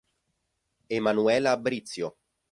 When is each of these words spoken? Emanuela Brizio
Emanuela 0.89 1.53
Brizio 1.57 2.17